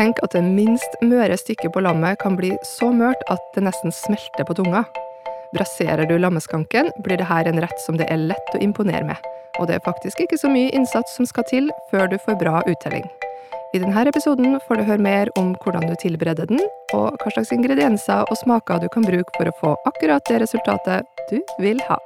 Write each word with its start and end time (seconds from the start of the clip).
Tenk 0.00 0.16
at 0.24 0.32
det 0.32 0.40
minst 0.40 0.94
møre 1.04 1.34
stykket 1.36 1.74
på 1.74 1.80
lammet 1.84 2.16
kan 2.22 2.32
bli 2.38 2.54
så 2.64 2.86
mørt 2.88 3.20
at 3.28 3.42
det 3.52 3.66
nesten 3.66 3.92
smelter 3.92 4.46
på 4.48 4.54
tunga. 4.56 4.80
Braserer 5.52 6.08
du 6.08 6.14
lammeskanken, 6.16 6.88
blir 7.04 7.20
det 7.20 7.26
her 7.28 7.50
en 7.50 7.60
rett 7.60 7.82
som 7.84 7.98
det 8.00 8.06
er 8.08 8.22
lett 8.30 8.54
å 8.56 8.62
imponere 8.64 9.04
med. 9.04 9.20
Og 9.60 9.68
det 9.68 9.76
er 9.76 9.84
faktisk 9.84 10.22
ikke 10.24 10.38
så 10.40 10.48
mye 10.48 10.72
innsats 10.72 11.18
som 11.18 11.28
skal 11.28 11.44
til 11.52 11.68
før 11.92 12.08
du 12.08 12.16
får 12.24 12.40
bra 12.40 12.64
uttelling. 12.64 13.04
I 13.76 13.82
denne 13.84 14.06
episoden 14.08 14.56
får 14.64 14.80
du 14.80 14.88
høre 14.88 15.04
mer 15.04 15.34
om 15.36 15.52
hvordan 15.60 15.84
du 15.84 15.92
tilbereder 16.00 16.48
den, 16.48 16.64
og 16.96 17.20
hva 17.20 17.36
slags 17.36 17.52
ingredienser 17.52 18.24
og 18.24 18.40
smaker 18.40 18.80
du 18.80 18.88
kan 18.96 19.04
bruke 19.04 19.36
for 19.36 19.52
å 19.52 19.56
få 19.60 19.76
akkurat 19.92 20.24
det 20.32 20.40
resultatet 20.46 21.28
du 21.28 21.42
vil 21.60 21.84
ha. 21.92 22.00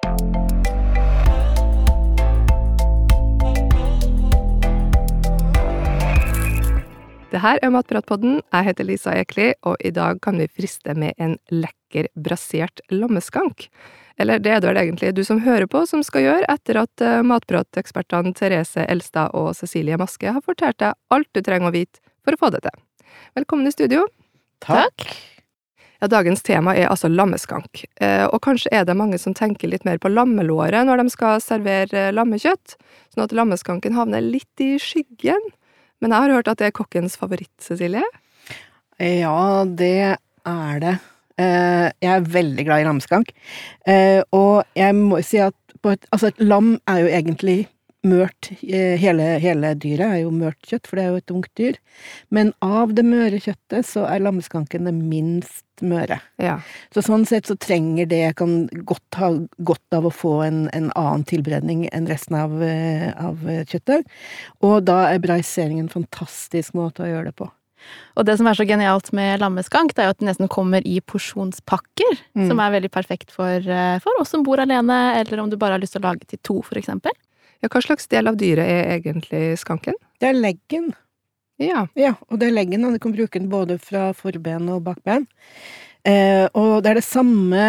Det 7.34 7.40
her 7.43 7.58
er 7.66 7.72
Matpratpodden. 7.74 8.36
Jeg 8.54 8.66
heter 8.68 8.86
Lisa 8.86 9.12
Ekli, 9.18 9.48
og 9.66 9.80
i 9.82 9.90
dag 9.90 10.20
kan 10.22 10.36
vi 10.38 10.44
friste 10.46 10.92
med 10.94 11.18
en 11.18 11.32
lekker 11.50 12.06
brasert 12.14 12.79
lammeskank. 12.94 13.64
Eller 14.22 14.38
det 14.38 14.52
er 14.54 14.61
det 14.62 14.68
vel 14.68 14.79
egentlig 14.84 15.11
du 15.16 15.25
som 15.26 15.40
hører 15.42 15.66
på 15.66 15.80
som 15.90 16.04
skal 16.06 16.22
gjøre, 16.22 16.46
etter 16.52 16.78
at 16.84 17.02
eh, 17.02 17.25
matpratekspertene 17.26 18.30
Therese 18.39 18.84
Elstad 18.86 19.34
og 19.34 19.48
Cecilie 19.58 19.98
Maske 19.98 20.30
har 20.30 20.44
fortalt 20.46 20.78
deg 20.78 20.94
alt 21.11 21.26
du 21.34 21.42
trenger 21.42 21.72
å 21.72 21.75
vite 21.75 21.98
for 22.22 22.39
å 22.39 22.42
få 22.44 22.52
det 22.54 22.62
til. 22.68 22.78
Velkommen 23.40 23.66
i 23.66 23.75
studio. 23.75 24.06
Takk. 24.62 25.08
Ja, 25.98 26.12
dagens 26.14 26.46
tema 26.46 26.76
er 26.78 26.86
altså 26.92 27.11
lammeskank, 27.11 27.82
eh, 27.98 28.28
og 28.28 28.44
kanskje 28.46 28.70
er 28.78 28.86
det 28.86 28.94
mange 29.00 29.18
som 29.18 29.34
tenker 29.34 29.75
litt 29.75 29.82
mer 29.89 29.98
på 29.98 30.14
lammelåret 30.14 30.86
når 30.86 31.03
de 31.03 31.11
skal 31.11 31.42
servere 31.42 32.12
lammekjøtt, 32.14 32.78
sånn 33.11 33.27
at 33.27 33.34
lammeskanken 33.34 33.98
havner 33.98 34.22
litt 34.22 34.62
i 34.62 34.77
skyggen. 34.78 35.50
Men 36.05 36.12
jeg 36.12 36.20
har 36.20 36.36
hørt 36.36 36.48
at 36.53 36.61
det 36.61 36.69
er 36.69 36.77
kokkens 36.77 37.14
favoritt, 37.17 37.55
Cecilie? 37.65 38.05
Ja, 39.01 39.65
det 39.65 40.17
er 40.45 40.81
det. 40.83 40.98
Eh, 41.41 41.87
jeg 42.05 42.11
er 42.12 42.27
veldig 42.34 42.67
glad 42.67 42.83
i 42.83 42.84
lammeskank. 42.84 43.31
Eh, 43.89 44.20
og 44.37 44.69
jeg 44.77 44.95
må 44.98 45.23
si 45.25 45.41
at 45.41 45.56
et, 45.84 46.05
altså 46.12 46.28
et 46.28 46.43
lam 46.45 46.75
er 46.89 47.01
jo 47.01 47.09
egentlig 47.09 47.56
mørt 48.05 48.50
eh, 48.60 48.94
hele, 49.00 49.27
hele, 49.42 49.72
dyret 49.80 50.06
er 50.06 50.20
jo 50.22 50.33
mørt 50.34 50.60
kjøtt, 50.69 50.88
for 50.88 50.98
det 50.98 51.05
er 51.05 51.12
jo 51.12 51.20
et 51.22 51.34
ungt 51.34 51.50
dyr. 51.58 51.78
Men 52.34 52.52
av 52.64 52.92
det 52.97 53.05
møre 53.06 53.41
kjøttet 53.41 53.88
så 53.88 54.05
er 54.08 54.22
lammeskanken 54.24 54.88
det 54.88 54.94
minst 54.97 55.64
møre. 55.84 56.20
Ja. 56.38 56.58
Så 56.94 57.02
sånn 57.05 57.27
sett 57.27 57.48
så 57.50 57.56
trenger 57.58 58.06
det 58.10 58.36
kan 58.38 58.64
godt 58.86 59.19
ha 59.19 59.32
godt 59.58 59.97
av 59.97 60.06
å 60.06 60.14
få 60.14 60.36
en, 60.44 60.62
en 60.77 60.92
annen 60.94 61.27
tilberedning 61.28 61.88
enn 61.91 62.08
resten 62.10 62.38
av, 62.38 62.55
av, 62.60 63.42
kjøttet. 63.72 64.06
Og 64.62 64.78
da 64.86 65.00
er 65.10 65.25
braisering 65.25 65.80
en 65.82 65.92
fantastisk 65.92 66.77
måte 66.78 67.05
å 67.05 67.10
gjøre 67.10 67.32
det 67.32 67.38
på. 67.41 67.50
Og 68.16 68.25
det 68.25 68.38
som 68.41 68.47
er 68.48 68.56
så 68.56 68.64
genialt 68.64 69.10
med 69.16 69.42
lammeskank, 69.42 69.92
det 69.92 70.05
er 70.05 70.08
jo 70.08 70.14
at 70.14 70.22
det 70.22 70.28
nesten 70.30 70.48
kommer 70.48 70.86
i 70.88 71.00
porsjonspakker. 71.05 72.16
Mm. 72.38 72.47
Som 72.48 72.62
er 72.62 72.72
veldig 72.78 72.92
perfekt 72.94 73.34
for, 73.34 73.66
for 74.00 74.22
oss 74.22 74.32
som 74.32 74.44
bor 74.47 74.62
alene, 74.62 75.00
eller 75.19 75.42
om 75.42 75.50
du 75.52 75.58
bare 75.60 75.77
har 75.77 75.82
lyst 75.82 75.98
til 75.98 76.05
å 76.05 76.08
lage 76.12 76.28
til 76.30 76.41
to, 76.47 76.62
for 76.64 76.80
eksempel. 76.80 77.12
Ja, 77.65 77.70
hva 77.73 77.81
slags 77.81 78.11
del 78.12 78.29
av 78.29 78.37
dyret 78.37 78.69
er 78.69 78.91
egentlig 78.98 79.55
skanken? 79.57 79.97
Det 80.20 80.29
er 80.29 80.37
leggen. 80.37 80.91
Ja. 81.62 81.87
ja 81.97 82.11
og 82.29 82.37
det 82.43 82.51
er 82.51 82.59
leggen, 82.59 82.84
og 82.84 82.93
du 82.93 83.01
kan 83.01 83.15
bruke 83.15 83.41
den 83.41 83.48
både 83.48 83.79
fra 83.81 84.11
forben 84.17 84.69
og 84.75 84.83
bakben. 84.84 85.25
Eh, 86.05 86.45
og 86.53 86.83
det 86.84 86.91
er 86.91 86.98
det 86.98 87.06
samme 87.06 87.62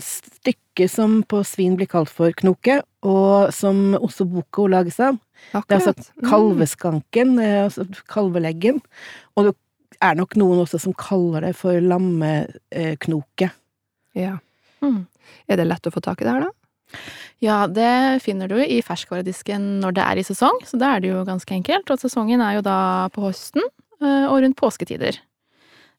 stykket 0.00 0.88
som 0.88 1.18
på 1.28 1.42
svin 1.44 1.74
blir 1.76 1.90
kalt 1.92 2.08
for 2.08 2.32
knoke, 2.40 2.78
og 3.04 3.52
som 3.52 3.98
også 3.98 4.24
boko 4.32 4.64
lages 4.72 4.96
av. 5.04 5.20
Akkurat. 5.50 5.68
Det 5.68 5.76
er 5.76 5.90
altså 5.92 6.30
kalveskanken, 6.30 7.36
altså 7.42 7.84
kalveleggen, 8.08 8.80
og 9.36 9.50
det 9.50 9.54
er 10.00 10.16
nok 10.16 10.38
noen 10.40 10.64
også 10.64 10.80
som 10.86 10.96
kaller 10.96 11.50
det 11.50 11.52
for 11.60 11.84
lammeknoke. 11.84 13.52
Ja. 14.16 14.38
Mm. 14.80 15.02
Er 15.52 15.60
det 15.60 15.68
lett 15.68 15.84
å 15.84 15.92
få 15.92 16.00
tak 16.00 16.24
i 16.24 16.30
det 16.30 16.32
her, 16.32 16.48
da? 16.48 16.61
Ja, 17.42 17.64
det 17.66 18.22
finner 18.22 18.50
du 18.50 18.60
i 18.62 18.78
ferskvaredisken 18.86 19.80
når 19.82 19.96
det 19.96 20.02
er 20.06 20.20
i 20.20 20.26
sesong, 20.26 20.60
så 20.66 20.78
da 20.78 20.94
er 20.94 21.02
det 21.02 21.10
jo 21.10 21.24
ganske 21.26 21.54
enkelt. 21.56 21.90
Og 21.90 21.98
sesongen 21.98 22.42
er 22.44 22.60
jo 22.60 22.64
da 22.66 22.78
på 23.14 23.24
høsten 23.24 23.64
eh, 23.64 24.26
og 24.28 24.44
rundt 24.44 24.58
påsketider. 24.60 25.18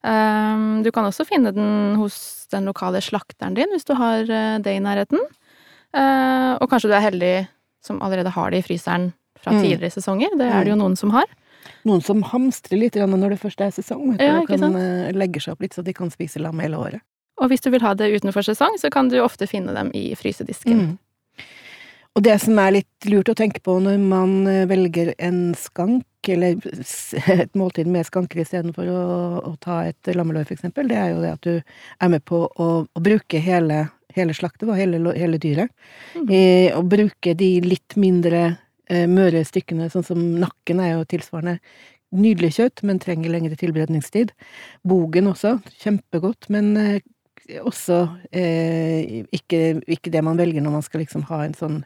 Ehm, 0.08 0.82
du 0.84 0.88
kan 0.92 1.04
også 1.08 1.26
finne 1.28 1.52
den 1.52 1.98
hos 2.00 2.46
den 2.52 2.68
lokale 2.68 3.00
slakteren 3.04 3.56
din 3.56 3.70
hvis 3.72 3.86
du 3.88 3.92
har 3.98 4.24
eh, 4.24 4.56
det 4.64 4.76
i 4.76 4.82
nærheten. 4.84 5.20
Eh, 5.94 6.50
og 6.56 6.68
kanskje 6.72 6.90
du 6.90 6.96
er 6.96 7.06
heldig 7.10 7.34
som 7.84 8.00
allerede 8.00 8.32
har 8.32 8.52
det 8.52 8.62
i 8.62 8.66
fryseren 8.66 9.10
fra 9.36 9.52
mm. 9.52 9.62
tidligere 9.62 9.92
sesonger. 9.92 10.32
Det 10.40 10.48
er 10.48 10.64
det 10.64 10.72
jo 10.72 10.80
mm. 10.80 10.84
noen 10.86 10.96
som 10.96 11.12
har. 11.12 11.28
Noen 11.84 12.00
som 12.04 12.24
hamstrer 12.24 12.80
litt 12.80 12.96
når 12.96 13.36
det 13.36 13.42
først 13.44 13.60
er 13.60 13.72
sesong. 13.72 14.16
Ja, 14.16 14.40
og 14.40 14.48
kan 14.48 14.64
legge 15.16 15.44
seg 15.44 15.52
opp 15.52 15.64
litt 15.64 15.76
så 15.76 15.84
de 15.84 15.92
kan 15.96 16.12
spise 16.12 16.40
lam 16.40 16.60
hele 16.64 16.80
året. 16.80 17.04
Og 17.42 17.50
hvis 17.50 17.64
du 17.64 17.70
vil 17.74 17.82
ha 17.82 17.94
det 17.98 18.12
utenfor 18.14 18.46
sesong, 18.46 18.76
så 18.78 18.90
kan 18.94 19.10
du 19.10 19.18
ofte 19.22 19.48
finne 19.50 19.74
dem 19.74 19.90
i 19.96 20.12
frysedisken. 20.18 20.84
Mm. 20.84 20.92
Og 22.14 22.22
det 22.22 22.36
som 22.44 22.58
er 22.62 22.76
litt 22.76 23.08
lurt 23.10 23.30
å 23.32 23.34
tenke 23.34 23.58
på 23.64 23.74
når 23.82 23.98
man 24.02 24.34
eh, 24.46 24.66
velger 24.70 25.10
en 25.18 25.48
skank, 25.58 26.06
eller 26.30 26.60
et 27.34 27.58
måltid 27.58 27.90
med 27.90 28.06
skanker 28.06 28.44
istedenfor 28.44 28.90
å, 28.90 29.00
å 29.50 29.54
ta 29.62 29.82
et 29.88 30.12
lammelår, 30.14 30.46
for 30.46 30.56
eksempel, 30.56 30.86
det 30.90 31.00
er 31.00 31.10
jo 31.10 31.24
det 31.24 31.32
at 31.34 31.48
du 31.48 31.56
er 31.58 32.12
med 32.12 32.22
på 32.28 32.44
å, 32.46 32.68
å 32.86 33.02
bruke 33.02 33.42
hele, 33.42 33.88
hele 34.14 34.36
slaktet, 34.36 34.70
hele, 34.78 35.02
hele 35.18 35.40
dyret. 35.42 35.74
Mm. 36.14 36.28
Eh, 36.28 36.68
og 36.78 36.86
bruke 36.92 37.34
de 37.40 37.50
litt 37.66 37.98
mindre 37.98 38.44
eh, 38.86 39.08
møre 39.10 39.42
stykkene, 39.46 39.90
sånn 39.90 40.06
som 40.06 40.22
nakken 40.38 40.84
er 40.84 40.94
jo 40.94 41.08
tilsvarende. 41.16 41.58
Nydelig 42.14 42.52
kjøtt, 42.60 42.84
men 42.86 43.02
trenger 43.02 43.32
lengre 43.34 43.58
tilberedningstid. 43.58 44.30
Bogen 44.86 45.26
også, 45.32 45.56
kjempegodt, 45.82 46.46
men 46.54 46.76
eh, 46.78 47.02
også 47.60 48.00
eh, 48.32 49.24
ikke, 49.34 49.80
ikke, 49.86 50.12
det 50.12 50.22
man 50.24 50.38
velger 50.40 50.64
når 50.64 50.78
man 50.78 50.84
skal 50.86 51.02
liksom 51.04 51.26
ha 51.30 51.42
en 51.44 51.56
sånn 51.58 51.78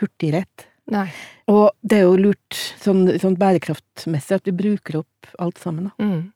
hurtigrett. 0.00 0.66
Nei. 0.90 1.06
Og 1.50 1.70
det 1.86 2.00
er 2.00 2.06
jo 2.08 2.18
lurt 2.18 2.58
sånn, 2.82 3.04
sånn 3.22 3.38
bærekraftmessig 3.38 4.40
at 4.40 4.48
vi 4.48 4.56
bruker 4.56 5.02
opp 5.02 5.32
alt 5.42 5.60
sammen, 5.62 5.90
da. 5.90 5.94
Mm. 6.02 6.30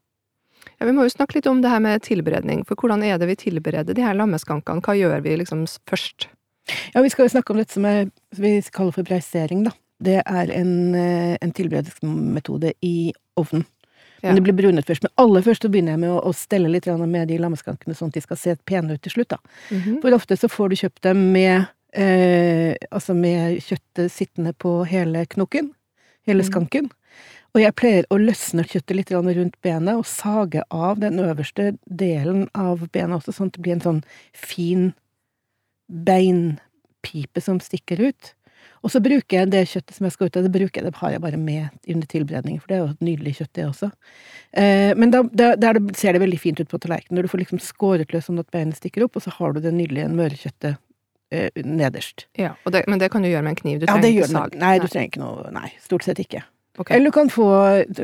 Ja, 0.78 0.86
vi 0.88 0.94
må 0.96 1.04
jo 1.04 1.12
snakke 1.12 1.38
litt 1.38 1.48
om 1.50 1.60
det 1.62 1.70
her 1.72 1.82
med 1.82 2.04
tilberedning, 2.06 2.62
for 2.68 2.78
hvordan 2.78 3.04
er 3.04 3.18
det 3.20 3.28
vi 3.30 3.38
tilbereder 3.40 3.96
de 3.96 4.04
her 4.04 4.16
lammeskankene? 4.16 4.84
Hva 4.84 4.96
gjør 4.96 5.24
vi 5.24 5.36
liksom 5.40 5.66
først? 5.90 6.28
Ja, 6.94 7.02
vi 7.04 7.10
skal 7.12 7.26
jo 7.26 7.34
snakke 7.34 7.52
om 7.52 7.60
dette 7.60 7.76
som 7.76 7.86
er, 7.88 8.08
vi 8.38 8.56
kaller 8.72 8.94
for 8.96 9.06
breisering, 9.06 9.66
da. 9.68 9.74
Det 10.04 10.20
er 10.26 10.50
en, 10.52 10.94
eh, 10.98 11.36
en 11.40 11.52
tilberedningsmetode 11.54 12.74
i 12.82 13.12
ovnen. 13.40 13.64
Ja. 14.24 14.30
Men 14.30 14.38
det 14.38 14.44
blir 14.46 14.56
brunet 14.56 14.86
først. 14.88 15.04
Men 15.04 15.12
aller 15.20 15.44
først 15.44 15.66
så 15.66 15.68
begynner 15.68 15.92
jeg 15.92 16.00
med 16.00 16.14
å, 16.14 16.20
å 16.24 16.32
stelle 16.32 16.70
litt 16.72 16.86
med 16.88 17.28
de 17.28 17.36
lammeskankene, 17.42 17.92
sånn 17.92 18.08
at 18.08 18.16
de 18.16 18.24
skal 18.24 18.38
se 18.40 18.54
pene 18.64 18.96
ut 18.96 19.02
til 19.04 19.12
slutt, 19.12 19.34
da. 19.34 19.38
Mm 19.68 19.80
-hmm. 19.80 20.00
For 20.00 20.16
ofte 20.16 20.36
så 20.40 20.48
får 20.48 20.68
du 20.68 20.76
kjøpt 20.76 21.02
dem 21.02 21.32
med 21.32 21.66
eh, 21.92 22.74
altså 22.90 23.14
med 23.14 23.60
kjøttet 23.62 24.12
sittende 24.12 24.52
på 24.52 24.84
hele 24.88 25.26
knoken, 25.26 25.72
hele 26.26 26.42
mm. 26.42 26.50
skanken. 26.50 26.90
Og 27.54 27.60
jeg 27.62 27.74
pleier 27.78 28.06
å 28.10 28.18
løsne 28.18 28.64
kjøttet 28.66 28.96
litt 28.96 29.12
rundt 29.12 29.60
benet 29.62 29.94
og 29.94 30.06
sage 30.06 30.64
av 30.70 30.98
den 30.98 31.20
øverste 31.22 31.76
delen 31.86 32.48
av 32.54 32.88
benet 32.90 33.20
også, 33.20 33.32
sånn 33.32 33.52
at 33.52 33.58
det 33.58 33.62
blir 33.62 33.76
en 33.76 33.84
sånn 33.84 34.02
fin 34.32 34.88
beinpipe 35.86 37.40
som 37.40 37.60
stikker 37.60 38.00
ut. 38.00 38.34
Og 38.84 38.92
så 38.92 39.00
bruker 39.00 39.38
jeg 39.38 39.50
det 39.52 39.62
kjøttet 39.70 39.96
som 39.96 40.06
jeg 40.06 40.14
skal 40.14 40.28
ut 40.28 40.38
av, 40.38 40.46
det 40.46 40.52
bruker 40.52 40.80
jeg, 40.80 40.92
det 40.92 41.00
har 41.00 41.12
jeg 41.14 41.22
bare 41.24 41.40
med 41.40 41.92
under 41.94 42.08
tilberedning, 42.10 42.58
for 42.60 42.70
det 42.70 42.76
er 42.76 42.82
jo 42.82 42.88
et 42.92 43.06
nydelig 43.08 43.36
kjøtt, 43.38 43.52
det 43.56 43.66
også. 43.68 43.90
Eh, 44.60 44.90
men 45.00 45.14
da, 45.14 45.22
da, 45.32 45.52
der 45.60 45.80
ser 45.96 46.16
det 46.16 46.20
veldig 46.24 46.40
fint 46.42 46.60
ut 46.60 46.68
på 46.70 46.80
tallerkenen, 46.82 47.16
når 47.16 47.26
du 47.26 47.32
får 47.32 47.44
liksom 47.44 47.62
skåret 47.64 48.12
løs 48.12 48.28
sånn 48.28 48.42
at 48.42 48.50
beinet 48.54 48.76
stikker 48.76 49.06
opp, 49.06 49.16
og 49.16 49.24
så 49.24 49.32
har 49.38 49.54
du 49.56 49.62
det 49.64 49.72
nydelige 49.76 50.10
mørekjøttet 50.12 50.76
eh, 51.32 51.62
nederst. 51.64 52.26
Ja, 52.40 52.52
det, 52.68 52.84
Men 52.90 53.00
det 53.00 53.08
kan 53.14 53.24
du 53.24 53.30
gjøre 53.30 53.46
med 53.46 53.56
en 53.56 53.62
kniv? 53.62 53.80
Du 53.80 53.88
trenger 53.88 54.10
ja, 54.10 54.14
ikke 54.20 54.32
sag? 54.34 54.58
Nei, 54.60 54.74
du 54.82 54.88
trenger 54.90 55.12
ikke 55.12 55.24
noe 55.24 55.54
Nei, 55.54 55.70
stort 55.84 56.04
sett 56.04 56.20
ikke. 56.20 56.44
Okay. 56.76 56.96
Eller 56.96 57.08
du 57.08 57.14
kan 57.14 57.30
få 57.30 57.48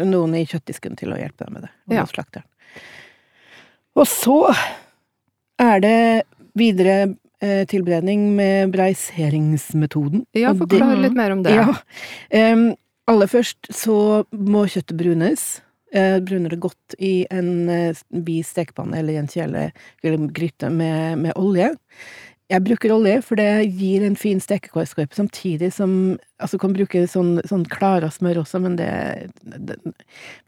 noen 0.06 0.36
i 0.38 0.46
kjøttdisken 0.46 0.96
til 0.96 1.12
å 1.12 1.18
hjelpe 1.18 1.44
deg 1.44 1.54
med 1.56 1.66
det. 1.66 1.72
Ja. 1.90 2.06
Og 3.98 4.06
så 4.06 4.38
er 5.60 5.82
det 5.82 5.96
videre 6.58 7.16
tilberedning 7.40 8.26
med 8.36 8.74
breiseringsmetoden. 8.74 10.26
Ja, 10.36 10.52
forklar 10.58 10.98
litt 11.00 11.16
mer 11.16 11.32
om 11.32 11.42
det. 11.46 11.56
Ja. 11.56 11.72
Um, 12.52 12.66
aller 13.10 13.30
først 13.30 13.70
så 13.74 13.96
må 14.30 14.66
kjøttet 14.68 14.98
brunes. 15.00 15.46
Uh, 15.90 16.20
bruner 16.22 16.52
det 16.52 16.60
godt 16.62 16.94
i 17.02 17.24
en 17.34 17.64
uh, 17.66 18.02
bi 18.12 18.40
stekepanne 18.46 19.00
eller 19.00 19.16
i 19.16 19.22
en 19.22 19.30
kjele 19.30 19.70
eller 20.04 20.28
gryte 20.36 20.70
med, 20.70 21.16
med 21.24 21.38
olje. 21.40 21.72
Jeg 22.50 22.64
bruker 22.66 22.92
olje, 22.94 23.20
for 23.22 23.38
det 23.38 23.70
gir 23.78 24.02
en 24.02 24.16
fin 24.18 24.40
stekeskorpe, 24.42 25.14
samtidig 25.16 25.72
som 25.76 26.18
Altså, 26.40 26.56
kan 26.56 26.72
bruke 26.72 27.02
sånn, 27.04 27.34
sånn 27.44 27.66
klara 27.68 28.08
smør 28.08 28.38
også, 28.40 28.62
men 28.64 28.78
det, 28.78 28.88
det, 29.44 29.74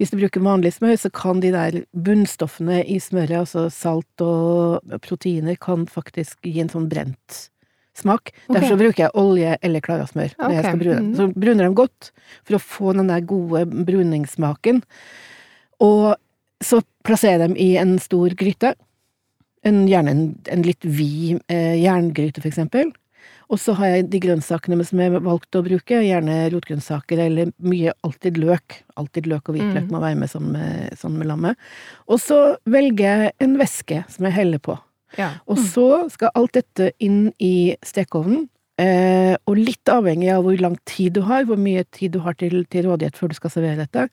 Hvis 0.00 0.08
du 0.08 0.16
bruker 0.16 0.40
vanlig 0.40 0.70
smør, 0.78 0.94
så 0.96 1.10
kan 1.12 1.42
de 1.44 1.50
der 1.52 1.82
bunnstoffene 1.92 2.78
i 2.88 2.96
smøret, 2.96 3.42
altså 3.42 3.66
salt 3.68 4.24
og 4.24 4.94
proteiner, 5.04 5.58
kan 5.60 5.84
faktisk 5.84 6.48
gi 6.48 6.62
en 6.64 6.72
sånn 6.72 6.88
brent 6.88 7.42
smak. 7.92 8.32
Okay. 8.46 8.56
Derfor 8.56 8.80
bruker 8.80 9.04
jeg 9.04 9.16
olje 9.20 9.56
eller 9.60 9.84
klara 9.84 10.06
smør 10.08 10.32
når 10.38 10.46
okay. 10.46 10.56
jeg 10.56 10.64
skal 10.64 10.80
brune. 10.80 11.12
Så 11.18 11.28
bruner 11.34 11.66
dem 11.66 11.76
godt, 11.76 12.12
for 12.40 12.56
å 12.56 12.62
få 12.64 12.94
den 12.96 13.12
der 13.12 13.26
gode 13.28 13.66
bruningssmaken. 13.68 14.80
Og 15.84 16.14
så 16.64 16.80
plasserer 17.06 17.36
jeg 17.36 17.44
dem 17.44 17.58
i 17.60 17.68
en 17.82 17.98
stor 18.02 18.32
gryte. 18.38 18.74
En, 19.64 19.84
gjerne 19.86 20.10
en, 20.10 20.22
en 20.50 20.62
litt 20.66 20.82
vid 20.82 21.38
eh, 21.52 21.76
jerngryte, 21.82 22.42
for 22.42 22.50
eksempel. 22.50 22.90
Og 23.52 23.60
så 23.60 23.74
har 23.76 23.90
jeg 23.90 24.06
de 24.10 24.20
grønnsakene 24.22 24.84
som 24.88 25.00
jeg 25.02 25.12
valgte 25.12 25.60
å 25.60 25.64
bruke, 25.66 25.98
gjerne 26.02 26.38
rotgrønnsaker 26.54 27.20
eller 27.26 27.50
mye 27.60 27.92
alltid 28.06 28.38
løk. 28.40 28.78
Alltid 28.96 29.28
løk 29.28 29.50
og 29.50 29.58
hvitløk 29.58 29.84
Mm. 29.84 29.90
må 29.92 30.00
være 30.00 30.18
med 30.22 30.30
sånn, 30.32 30.48
med 30.54 30.96
sånn 30.98 31.18
med 31.18 31.28
lammet. 31.28 31.56
Og 32.08 32.18
så 32.22 32.56
velger 32.64 33.04
jeg 33.04 33.32
en 33.44 33.58
væske 33.60 34.00
som 34.08 34.24
jeg 34.24 34.32
heller 34.38 34.58
på. 34.58 34.78
Ja. 35.18 35.34
Og 35.46 35.58
så 35.60 36.08
skal 36.10 36.32
alt 36.34 36.52
dette 36.56 36.92
inn 36.98 37.32
i 37.38 37.76
stekeovnen. 37.84 38.48
Eh, 38.80 39.36
og 39.46 39.58
litt 39.60 39.84
avhengig 39.92 40.30
av 40.32 40.46
hvor 40.46 40.56
lang 40.58 40.78
tid 40.88 41.12
du 41.12 41.20
har, 41.28 41.44
hvor 41.44 41.60
mye 41.60 41.84
tid 41.92 42.16
du 42.16 42.22
har 42.24 42.32
til, 42.40 42.64
til 42.72 42.88
rådighet 42.88 43.18
før 43.20 43.28
du 43.28 43.36
skal 43.36 43.52
servere 43.52 43.84
dette, 43.84 44.08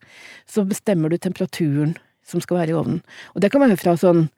så 0.46 0.66
bestemmer 0.68 1.08
du 1.08 1.16
temperaturen 1.16 1.96
som 2.22 2.44
skal 2.44 2.60
være 2.60 2.74
i 2.74 2.76
ovnen. 2.76 3.00
Og 3.34 3.40
det 3.40 3.50
kan 3.50 3.64
være 3.64 3.80
fra 3.80 3.96
sånn 3.98 4.28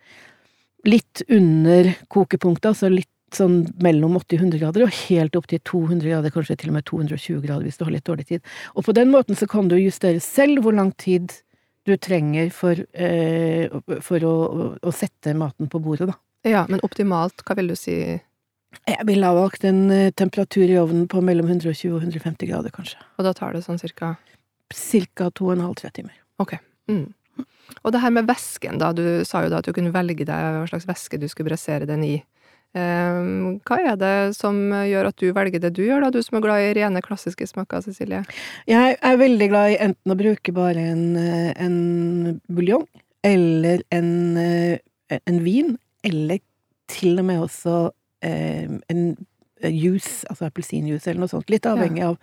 litt 0.88 1.22
under 1.28 1.92
kokepunktet, 2.12 2.72
altså 2.72 2.90
litt 2.92 3.08
sånn 3.36 3.62
mellom 3.82 4.18
80 4.18 4.36
og 4.36 4.44
100 4.46 4.60
grader, 4.60 4.84
og 4.84 4.98
helt 5.06 5.36
opp 5.38 5.46
til 5.50 5.62
200 5.68 6.08
grader, 6.10 6.34
kanskje 6.34 6.58
til 6.60 6.72
og 6.72 6.76
med 6.76 6.86
220 6.88 7.40
grader 7.44 7.68
hvis 7.68 7.78
du 7.80 7.86
har 7.86 7.94
litt 7.94 8.08
dårlig 8.08 8.26
tid. 8.28 8.50
Og 8.76 8.86
på 8.86 8.94
den 8.96 9.12
måten 9.12 9.38
så 9.38 9.48
kan 9.50 9.70
du 9.70 9.78
justere 9.78 10.20
selv 10.24 10.64
hvor 10.64 10.76
lang 10.76 10.92
tid 11.00 11.32
du 11.88 11.96
trenger 11.98 12.52
for, 12.54 12.78
eh, 12.94 13.72
for 14.04 14.26
å, 14.26 14.34
å, 14.34 14.66
å 14.78 14.92
sette 14.94 15.34
maten 15.34 15.70
på 15.72 15.80
bordet, 15.82 16.10
da. 16.12 16.18
ja, 16.46 16.66
men 16.70 16.82
optimalt, 16.86 17.42
hva 17.46 17.56
vil 17.58 17.72
du 17.72 17.78
si? 17.78 17.96
Jeg 18.88 19.06
ville 19.08 19.28
ha 19.28 19.36
valgt 19.36 19.66
en 19.68 19.88
eh, 19.92 20.12
temperatur 20.16 20.68
i 20.68 20.78
ovnen 20.80 21.08
på 21.10 21.22
mellom 21.24 21.50
120 21.50 21.96
og 21.96 22.04
150 22.04 22.52
grader, 22.52 22.74
kanskje. 22.74 23.00
Og 23.18 23.26
da 23.26 23.34
tar 23.36 23.56
det 23.56 23.64
sånn 23.66 23.80
cirka 23.82 24.16
Cirka 24.72 25.26
to 25.36 25.50
og 25.50 25.58
en 25.58 25.66
halv, 25.66 25.74
tre 25.76 25.90
timer. 25.92 26.14
mm. 26.88 27.02
Og 27.82 27.94
det 27.94 28.02
her 28.02 28.12
med 28.14 28.28
væsken, 28.28 28.78
da. 28.82 28.92
Du 28.96 29.24
sa 29.28 29.44
jo 29.44 29.50
da 29.52 29.62
at 29.62 29.68
du 29.68 29.74
kunne 29.76 29.94
velge 29.94 30.26
deg 30.28 30.28
hva 30.28 30.68
slags 30.70 30.88
væske 30.88 31.20
du 31.20 31.28
skulle 31.30 31.50
brassere 31.50 31.88
den 31.88 32.04
i. 32.06 32.14
Ehm, 32.72 33.58
hva 33.68 33.76
er 33.84 33.96
det 34.00 34.12
som 34.38 34.56
gjør 34.72 35.10
at 35.10 35.20
du 35.20 35.26
velger 35.36 35.60
det 35.60 35.74
du 35.76 35.82
gjør, 35.84 36.06
da, 36.06 36.12
du 36.12 36.22
som 36.24 36.38
er 36.38 36.44
glad 36.44 36.64
i 36.64 36.70
rene, 36.78 37.02
klassiske 37.04 37.46
smaker, 37.50 37.84
Cecilie? 37.84 38.22
Jeg 38.70 38.96
er 38.96 39.18
veldig 39.20 39.48
glad 39.52 39.74
i 39.74 39.80
enten 39.88 40.14
å 40.14 40.18
bruke 40.18 40.54
bare 40.56 40.86
en, 40.94 41.04
eh, 41.16 41.52
en 41.60 42.40
buljong, 42.48 42.86
eller 43.22 43.84
en, 43.92 44.36
eh, 44.36 44.78
en 45.26 45.44
vin, 45.44 45.76
eller 46.04 46.40
til 46.88 47.18
og 47.18 47.28
med 47.28 47.44
også 47.44 47.92
eh, 48.22 48.68
en 48.88 49.16
juice, 49.62 50.24
altså 50.30 50.48
appelsinjuice 50.48 51.06
eller 51.06 51.24
noe 51.24 51.30
sånt. 51.30 51.50
Litt 51.50 51.66
avhengig 51.68 52.04
av 52.06 52.16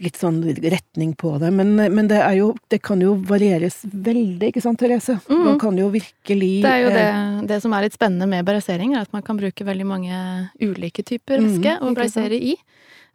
litt 0.00 0.16
sånn 0.16 0.38
retning 0.64 1.12
på 1.20 1.34
det, 1.42 1.50
men, 1.52 1.74
men 1.76 2.08
det 2.08 2.20
jo 2.38 2.54
Det 2.72 2.80
kan 2.82 3.02
jo 3.04 3.14
varieres 3.28 3.82
veldig, 3.84 4.48
ikke 4.48 4.62
sant, 4.64 4.78
Therese? 4.80 5.18
Mm. 5.28 5.42
Man 5.44 5.58
kan 5.60 5.76
jo 5.76 5.90
virkelig 5.92 6.62
Det 6.64 6.70
er 6.72 6.80
jo 6.86 6.94
det, 6.94 7.04
eh, 7.10 7.42
det 7.50 7.60
som 7.62 7.74
er 7.76 7.84
litt 7.86 7.96
spennende 7.96 8.28
med 8.30 8.46
brassering, 8.48 8.94
er 8.96 9.04
at 9.04 9.12
man 9.12 9.22
kan 9.26 9.36
bruke 9.40 9.66
veldig 9.66 9.86
mange 9.86 10.22
ulike 10.62 11.04
typer 11.04 11.42
væske 11.44 11.76
mm, 11.76 11.84
å 11.84 11.92
ikke 11.92 12.40
i. 12.40 12.56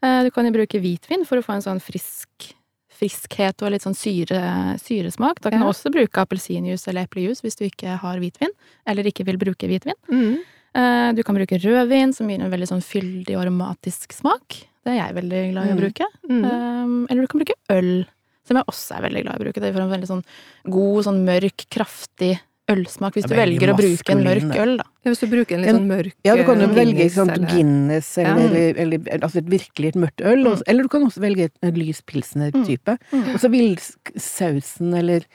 Eh, 0.06 0.22
Du 0.28 0.32
kan 0.36 0.46
jo 0.46 0.54
bruke 0.54 0.82
hvitvin 0.82 1.26
for 1.26 1.42
å 1.42 1.46
få 1.46 1.58
en 1.58 1.66
sånn 1.66 1.82
frisk 1.84 2.54
friskhet 3.00 3.64
og 3.64 3.72
litt 3.72 3.86
sånn 3.86 3.96
syre, 3.96 4.76
syresmak. 4.84 5.40
Da 5.40 5.50
kan 5.50 5.62
Ja. 5.62 5.66
du 5.66 5.72
også 5.72 5.92
bruke 5.92 6.20
appelsinjuice 6.20 6.90
eller 6.90 7.08
eplejus 7.08 7.42
hvis 7.42 7.56
du 7.56 7.64
ikke 7.66 7.98
har 7.98 8.20
hvitvin, 8.20 8.52
eller 8.86 9.04
ikke 9.08 9.26
vil 9.26 9.38
bruke 9.38 9.68
hvitvin. 9.68 9.96
Mm. 10.12 10.40
Eh, 10.76 11.14
Du 11.14 11.24
kan 11.24 11.36
bruke 11.36 11.58
rødvin, 11.58 12.14
som 12.14 12.28
gir 12.28 12.42
en 12.42 12.52
veldig 12.52 12.68
sånn 12.68 12.84
fyldig 12.84 13.36
og 13.38 13.46
aromatisk 13.48 14.12
smak. 14.14 14.69
Det 14.86 14.94
er 14.94 15.00
jeg 15.02 15.16
veldig 15.20 15.42
glad 15.54 15.68
i 15.68 15.72
å 15.72 15.76
Mm. 15.76 15.82
bruke. 15.84 16.06
Mm. 16.30 16.44
Um, 16.46 17.08
eller 17.10 17.22
du 17.22 17.28
kan 17.28 17.40
bruke 17.42 17.58
øl, 17.70 18.06
som 18.48 18.58
jeg 18.58 18.66
også 18.66 18.96
er 18.98 19.02
veldig 19.10 19.24
glad 19.26 19.34
i 19.36 19.40
å 19.40 19.44
bruke. 19.46 19.62
Det 19.62 19.74
får 19.76 19.82
en 19.82 19.92
veldig 19.96 20.08
sånn 20.08 20.24
god, 20.70 21.04
sånn 21.06 21.26
mørk, 21.26 21.66
kraftig 21.70 22.40
ølsmak 22.70 23.14
hvis 23.18 23.26
du 23.26 23.34
er 23.34 23.40
velger 23.48 23.72
å 23.74 23.76
bruke 23.76 24.10
en 24.14 24.24
mørk 24.24 24.56
øl, 24.62 24.78
da. 24.78 24.84
Ja, 25.04 25.10
hvis 25.12 25.20
du 25.24 25.28
bruker 25.28 25.56
en 25.58 25.62
litt 25.64 25.74
sånn 25.74 25.88
mørk 25.90 26.14
Ja, 26.24 26.36
du 26.38 26.44
kan 26.46 26.60
jo 26.62 26.68
eh, 26.70 26.76
velge 26.76 26.94
Guinness, 26.94 27.12
ikke 27.12 27.18
sant, 27.18 27.32
eller- 27.32 27.50
Guinness, 27.50 28.18
Ja. 28.18 28.36
eller, 28.38 28.74
eller, 28.78 28.98
altså 29.26 29.38
et 29.38 29.50
virkelig 29.50 29.88
et 29.90 29.96
mørkt 29.96 30.22
øl. 30.22 30.44
Mm. 30.46 30.62
Eller 30.68 30.84
du 30.84 30.90
kan 30.90 31.02
også 31.02 31.20
velge 31.20 31.44
et- 31.46 31.58
en 31.64 31.74
lys 31.74 32.02
pilsner-type. 32.06 32.98
Mm. 33.12 33.34
Og 33.34 33.40
så 33.42 33.50
vil 33.50 33.76
sausen 34.18 34.94
eller 34.96 35.26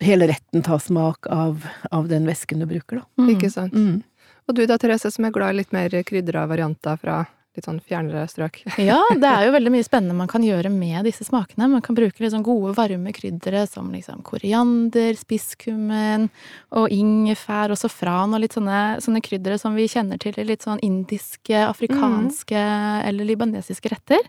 hele 0.00 0.26
retten 0.28 0.62
ta 0.62 0.76
smak 0.78 1.26
av, 1.30 1.64
av 1.90 2.08
den 2.08 2.26
væsken 2.26 2.60
du 2.60 2.66
bruker, 2.66 3.00
da. 3.00 3.04
Mm. 3.22 3.30
Ikke 3.38 3.50
sant. 3.50 3.72
Mm. 3.72 4.02
Og 4.46 4.54
du 4.54 4.66
da, 4.66 4.76
Therese, 4.76 5.10
som 5.10 5.24
er 5.24 5.30
glad 5.30 5.54
i 5.54 5.58
litt 5.62 5.72
mer 5.72 5.88
krydra 6.04 6.46
varianter 6.46 6.98
fra 7.00 7.26
litt 7.54 7.68
sånn 7.68 7.80
fjernere 7.84 8.26
strøk. 8.30 8.62
Ja, 8.84 8.98
det 9.14 9.28
er 9.28 9.46
jo 9.46 9.54
veldig 9.54 9.72
mye 9.74 9.86
spennende 9.86 10.16
man 10.18 10.30
kan 10.30 10.44
gjøre 10.44 10.70
med 10.72 11.06
disse 11.06 11.26
smakene. 11.26 11.68
Man 11.70 11.84
kan 11.84 11.96
bruke 11.96 12.30
sånn 12.30 12.44
gode, 12.46 12.74
varme 12.76 13.14
kryddere 13.14 13.64
som 13.70 13.92
liksom 13.94 14.24
koriander, 14.26 15.14
spisskummen 15.18 16.28
og 16.74 16.92
ingefær 16.94 17.74
og 17.74 17.80
safran 17.80 18.34
og 18.34 18.42
litt 18.44 18.56
sånne, 18.56 19.00
sånne 19.04 19.22
kryddere 19.24 19.60
som 19.60 19.78
vi 19.78 19.88
kjenner 19.90 20.20
til 20.22 20.36
i 20.40 20.48
litt 20.48 20.66
sånn 20.66 20.82
indiske, 20.84 21.56
afrikanske 21.68 22.66
eller 23.08 23.30
libanesiske 23.30 23.94
retter. 23.94 24.22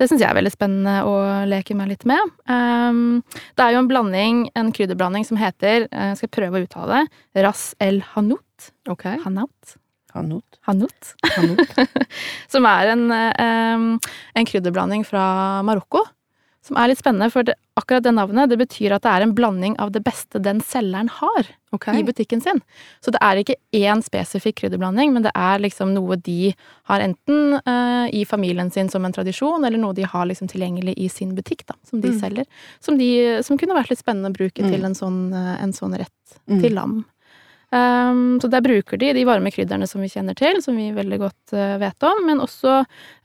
Det 0.00 0.06
syns 0.08 0.22
jeg 0.22 0.30
er 0.30 0.38
veldig 0.38 0.52
spennende 0.54 0.94
å 1.04 1.16
leke 1.50 1.74
meg 1.76 1.90
litt 1.90 2.06
med. 2.08 2.30
Um, 2.48 3.20
det 3.58 3.66
er 3.66 3.74
jo 3.74 3.82
en 3.82 3.90
blanding, 3.90 4.46
en 4.56 4.70
krydderblanding 4.72 5.26
som 5.28 5.36
heter, 5.36 5.90
jeg 5.90 6.16
skal 6.16 6.32
prøve 6.32 6.56
å 6.56 6.64
uttale 6.64 7.02
det, 7.04 7.44
ras 7.44 7.74
el 7.84 8.00
hanout. 8.14 8.70
Okay. 8.88 9.20
Hanout? 9.26 9.76
Hanot. 10.14 10.60
Hanot. 10.68 11.14
Hanot. 11.36 11.82
som 12.52 12.66
er 12.66 12.94
en, 12.94 13.04
en 13.10 14.46
krydderblanding 14.48 15.04
fra 15.08 15.62
Marokko. 15.66 16.04
Som 16.60 16.76
er 16.76 16.90
litt 16.90 17.00
spennende, 17.00 17.30
for 17.32 17.46
det, 17.48 17.54
akkurat 17.80 18.04
det 18.04 18.12
navnet 18.12 18.50
det 18.52 18.58
betyr 18.60 18.92
at 18.92 19.02
det 19.06 19.08
er 19.14 19.24
en 19.24 19.30
blanding 19.34 19.78
av 19.80 19.94
det 19.94 20.02
beste 20.04 20.36
den 20.44 20.58
selgeren 20.60 21.08
har 21.08 21.46
okay. 21.72 21.96
i 21.96 22.04
butikken 22.04 22.42
sin. 22.44 22.60
Så 23.00 23.14
det 23.14 23.20
er 23.24 23.40
ikke 23.40 23.56
én 23.78 24.02
spesifikk 24.04 24.58
krydderblanding, 24.60 25.14
men 25.14 25.24
det 25.24 25.32
er 25.32 25.62
liksom 25.64 25.94
noe 25.96 26.18
de 26.20 26.50
har 26.90 27.00
enten 27.00 27.56
eh, 27.64 28.12
i 28.20 28.26
familien 28.28 28.68
sin 28.70 28.92
som 28.92 29.08
en 29.08 29.16
tradisjon, 29.16 29.64
eller 29.64 29.80
noe 29.80 29.96
de 29.96 30.04
har 30.04 30.28
liksom 30.28 30.50
tilgjengelig 30.52 30.98
i 31.00 31.08
sin 31.08 31.32
butikk, 31.38 31.64
da, 31.70 31.78
som 31.88 32.04
de 32.04 32.12
Mm. 32.12 32.20
selger. 32.20 32.44
Som, 32.84 32.98
de, 33.00 33.08
som 33.46 33.56
kunne 33.56 33.74
vært 33.80 33.94
litt 33.94 34.04
spennende 34.04 34.28
å 34.28 34.36
bruke 34.36 34.60
Mm. 34.60 34.70
til 34.74 34.84
en 34.84 34.94
sånn, 35.00 35.18
eh, 35.32 35.62
en 35.64 35.72
sånn 35.72 35.96
rett 35.96 36.36
Mm. 36.46 36.60
til 36.60 36.74
lam. 36.76 37.04
Um, 37.70 38.40
så 38.42 38.48
der 38.50 38.64
bruker 38.64 38.98
de 38.98 39.12
de 39.14 39.22
varme 39.28 39.52
krydderne 39.54 39.86
som 39.86 40.02
vi 40.02 40.08
kjenner 40.10 40.34
til, 40.38 40.58
som 40.64 40.74
vi 40.74 40.88
veldig 40.96 41.18
godt 41.22 41.54
uh, 41.54 41.76
vet 41.78 42.06
om, 42.06 42.24
men 42.26 42.42
også 42.42 42.80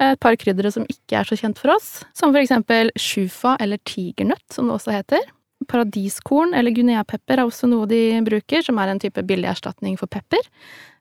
et 0.06 0.19
par 0.21 0.38
kryddere 0.38 0.69
som 0.74 0.86
ikke 0.86 1.18
er 1.18 1.25
så 1.25 1.38
kjent 1.39 1.57
for 1.62 1.74
oss, 1.74 2.03
som 2.13 2.30
for 2.30 2.44
eksempel 2.44 2.92
shufa 3.00 3.56
eller 3.63 3.81
tigernøtt, 3.89 4.46
som 4.53 4.70
det 4.70 4.77
også 4.77 4.93
heter. 4.93 5.25
Paradiskorn 5.72 6.53
eller 6.53 6.75
guineapepper 6.75 7.39
er 7.39 7.48
også 7.48 7.70
noe 7.72 7.89
de 7.89 8.20
bruker, 8.25 8.62
som 8.65 8.77
er 8.77 8.91
en 8.91 9.01
type 9.01 9.24
billig 9.25 9.50
erstatning 9.50 9.98
for 9.98 10.12
pepper. 10.12 10.46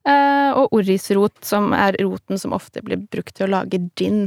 Uh, 0.09 0.57
og 0.61 0.73
orrisrot, 0.77 1.37
som 1.45 1.73
er 1.77 1.97
roten 2.05 2.41
som 2.41 2.57
ofte 2.57 2.81
blir 2.85 3.05
brukt 3.13 3.37
til 3.37 3.49
å 3.49 3.55
lage 3.59 3.81
gin. 3.99 4.27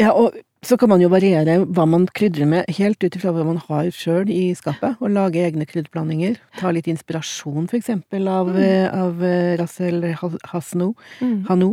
Ja, 0.00 0.12
og 0.12 0.36
så 0.62 0.76
kan 0.78 0.92
man 0.92 1.02
jo 1.02 1.10
variere 1.10 1.56
hva 1.74 1.84
man 1.90 2.04
krydrer 2.14 2.46
med, 2.46 2.68
helt 2.78 3.02
ut 3.02 3.16
ifra 3.18 3.32
hva 3.34 3.44
man 3.46 3.58
har 3.64 3.88
sjøl 3.94 4.30
i 4.30 4.52
skapet, 4.54 4.94
og 5.02 5.10
lage 5.10 5.42
egne 5.42 5.66
krydderblandinger. 5.66 6.36
Ta 6.60 6.70
litt 6.74 6.86
inspirasjon, 6.90 7.66
for 7.70 7.80
eksempel, 7.80 8.28
av, 8.30 8.52
mm. 8.54 8.94
av 8.94 9.24
eh, 9.26 9.54
Rassel 9.58 10.06
Hasno. 10.52 10.92
Mm. 11.18 11.40
Hano. 11.50 11.72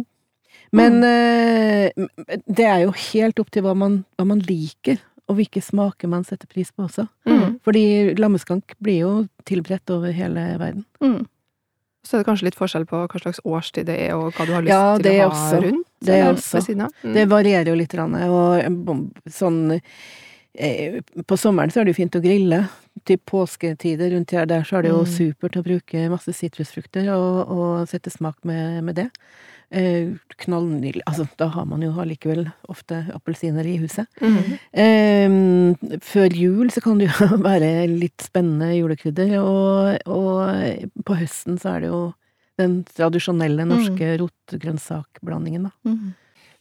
Men 0.76 1.00
uh, 1.02 2.34
det 2.46 2.66
er 2.66 2.84
jo 2.84 2.94
helt 2.94 3.40
opp 3.42 3.50
til 3.54 3.66
hva 3.66 3.76
man, 3.78 4.04
hva 4.18 4.28
man 4.30 4.42
liker, 4.46 5.00
og 5.30 5.38
hvilke 5.38 5.62
smaker 5.62 6.10
man 6.10 6.26
setter 6.26 6.50
pris 6.50 6.72
på 6.74 6.88
også. 6.88 7.06
Mm. 7.30 7.60
Fordi 7.66 7.84
lammeskank 8.18 8.74
blir 8.82 9.04
jo 9.04 9.12
tilberedt 9.50 9.94
over 9.94 10.14
hele 10.14 10.46
verden. 10.62 10.86
Så 12.10 12.18
er 12.18 12.24
det 12.24 12.30
kanskje 12.32 12.48
litt 12.48 12.58
forskjell 12.58 12.88
på 12.90 13.04
hva 13.06 13.20
slags 13.22 13.40
årstid 13.46 13.86
det 13.86 14.00
er, 14.08 14.16
og 14.18 14.32
hva 14.34 14.46
du 14.50 14.54
har 14.56 14.64
lyst 14.66 14.74
Ja, 14.74 14.86
til 14.98 15.12
å 15.14 15.28
ha 15.28 15.28
også. 15.30 15.60
rundt. 15.62 15.86
Det 16.02 16.16
er 16.16 16.30
også. 16.34 16.62
Mm. 17.04 17.14
Det 17.14 17.26
varierer 17.30 17.70
jo 17.70 17.76
litt, 17.78 17.94
og 17.94 19.28
sånn 19.30 19.60
På 21.28 21.38
sommeren 21.38 21.72
så 21.72 21.80
er 21.82 21.86
det 21.88 21.94
jo 21.94 22.00
fint 22.02 22.16
å 22.18 22.24
grille. 22.24 22.64
Til 23.08 23.18
påsketider 23.18 24.12
rundt 24.12 24.32
her 24.36 24.46
der 24.50 24.64
så 24.68 24.78
er 24.80 24.82
det 24.84 24.92
jo 24.92 25.04
Mm. 25.06 25.12
supert 25.14 25.56
å 25.56 25.64
bruke 25.64 26.10
masse 26.10 26.34
sitrusfrukter 26.36 27.08
og, 27.14 27.48
og 27.54 27.88
sette 27.88 28.10
smak 28.12 28.36
med, 28.44 28.84
med 28.84 28.96
det. 28.96 29.10
Eh, 29.72 30.10
knallnydelig 30.42 31.04
Altså, 31.06 31.28
da 31.38 31.48
har 31.54 31.66
man 31.70 31.82
jo 31.86 31.92
allikevel 31.94 32.48
ofte 32.68 33.06
appelsiner 33.14 33.64
i 33.70 33.78
huset. 33.78 34.08
Mm. 34.20 34.58
Eh, 34.74 36.00
før 36.02 36.34
jul 36.34 36.72
så 36.74 36.82
kan 36.82 36.98
det 36.98 37.08
jo 37.12 37.38
være 37.50 37.88
litt 37.88 38.20
spennende 38.26 38.74
julekrydder, 38.76 39.38
og, 39.40 40.02
og 40.10 41.04
på 41.06 41.20
høsten 41.22 41.60
så 41.62 41.76
er 41.76 41.86
det 41.86 41.92
jo 41.94 42.02
den 42.60 42.82
tradisjonelle 42.84 43.64
norske 43.70 44.18
rotgrønnsakblandingen, 44.20 45.70
da. 45.70 45.72
Mm. 45.88 46.10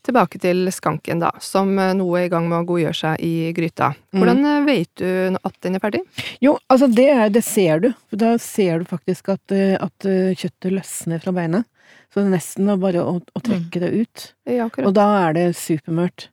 Tilbake 0.07 0.39
til 0.41 0.69
skanken, 0.73 1.21
da, 1.21 1.33
som 1.43 1.73
eh, 1.79 1.95
nå 1.97 2.07
er 2.17 2.29
i 2.29 2.31
gang 2.33 2.47
med 2.49 2.63
å 2.63 2.69
godgjøre 2.69 2.97
seg 2.97 3.25
i 3.25 3.51
gryta. 3.57 3.91
Mm. 4.15 4.21
Hvordan 4.21 4.45
mm. 4.45 4.69
vet 4.69 4.93
du 5.01 5.39
at 5.43 5.59
den 5.67 5.79
er 5.79 5.83
ferdig? 5.83 6.03
Jo, 6.45 6.55
altså 6.71 6.89
det, 6.93 7.09
er, 7.13 7.27
det 7.35 7.45
ser 7.45 7.83
du. 7.85 7.91
Da 8.15 8.37
ser 8.43 8.81
du 8.81 8.89
faktisk 8.89 9.33
at, 9.35 9.55
eh, 9.55 9.75
at 9.77 10.09
eh, 10.09 10.33
kjøttet 10.39 10.73
løsner 10.79 11.23
fra 11.25 11.35
beinet. 11.37 11.69
Så 12.09 12.23
det 12.23 12.29
er 12.29 12.37
nesten 12.39 12.73
bare 12.81 13.05
å, 13.05 13.19
å 13.21 13.45
trekke 13.45 13.83
det 13.83 13.91
ut. 13.93 14.27
Ja, 14.49 14.69
Og 14.71 14.93
da 14.97 15.07
er 15.27 15.37
det 15.37 15.47
supermørkt. 15.61 16.31